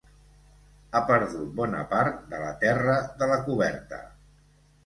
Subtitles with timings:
[0.91, 4.01] Ha perdut bona part de la terra de la coberta.